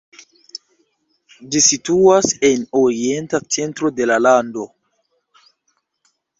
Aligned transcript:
Ĝi 1.55 1.61
situas 1.65 2.31
en 2.49 2.65
orienta 2.81 3.43
centro 3.59 3.95
de 4.01 4.11
la 4.15 4.21
lando. 4.27 4.69